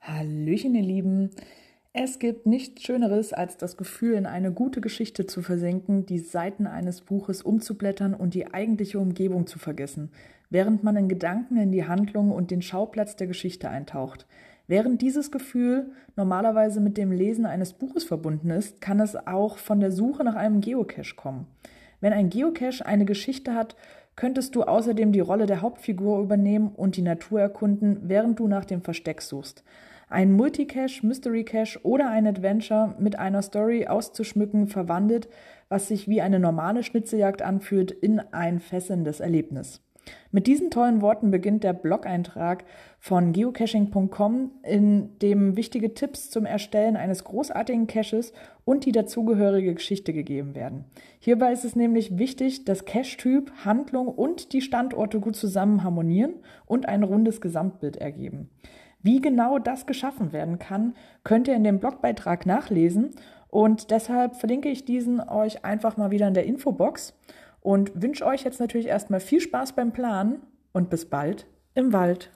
[0.00, 1.30] Hallöchen, ihr Lieben.
[1.94, 6.66] Es gibt nichts Schöneres, als das Gefühl, in eine gute Geschichte zu versenken, die Seiten
[6.66, 10.10] eines Buches umzublättern und die eigentliche Umgebung zu vergessen,
[10.50, 14.26] während man in Gedanken in die Handlung und den Schauplatz der Geschichte eintaucht.
[14.66, 19.80] Während dieses Gefühl normalerweise mit dem Lesen eines Buches verbunden ist, kann es auch von
[19.80, 21.46] der Suche nach einem Geocache kommen.
[22.06, 23.74] Wenn ein Geocache eine Geschichte hat,
[24.14, 28.64] könntest du außerdem die Rolle der Hauptfigur übernehmen und die Natur erkunden, während du nach
[28.64, 29.64] dem Versteck suchst
[30.08, 35.28] ein Multicache, Mystery Cache oder ein Adventure mit einer Story auszuschmücken verwandelt,
[35.68, 39.82] was sich wie eine normale Schnitzeljagd anfühlt, in ein fesselndes Erlebnis.
[40.30, 42.64] Mit diesen tollen Worten beginnt der Blog-Eintrag
[42.98, 48.32] von geocaching.com, in dem wichtige Tipps zum Erstellen eines großartigen Caches
[48.64, 50.84] und die dazugehörige Geschichte gegeben werden.
[51.20, 56.34] Hierbei ist es nämlich wichtig, dass Cache-Typ, Handlung und die Standorte gut zusammen harmonieren
[56.66, 58.50] und ein rundes Gesamtbild ergeben.
[59.02, 63.12] Wie genau das geschaffen werden kann, könnt ihr in dem Blogbeitrag nachlesen
[63.48, 67.14] und deshalb verlinke ich diesen euch einfach mal wieder in der Infobox
[67.66, 70.40] und wünsche euch jetzt natürlich erstmal viel Spaß beim Planen
[70.72, 72.30] und bis bald im Wald.